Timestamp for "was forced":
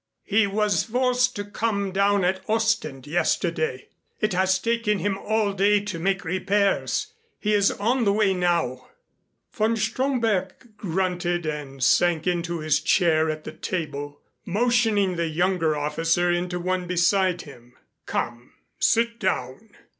0.47-1.35